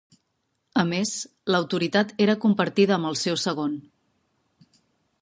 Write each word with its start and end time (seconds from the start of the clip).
A 0.83 0.85
més, 0.91 1.11
l'autoritat 1.57 2.15
era 2.27 2.37
compartida 2.47 2.99
amb 2.99 3.13
el 3.13 3.23
seu 3.27 3.41
segon. 3.47 3.81